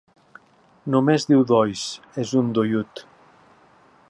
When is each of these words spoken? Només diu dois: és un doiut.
Només 0.95 1.27
diu 1.33 1.45
dois: 1.53 1.85
és 2.25 2.35
un 2.43 2.53
doiut. 2.61 3.05